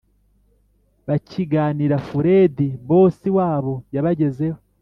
bakiganira 1.07 1.95
furedi 2.07 2.67
bosi 2.87 3.27
wabo 3.37 3.73
yabagezeho 3.95 4.59